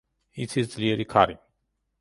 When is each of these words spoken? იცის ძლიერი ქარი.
იცის 0.45 0.71
ძლიერი 0.71 1.07
ქარი. 1.15 1.41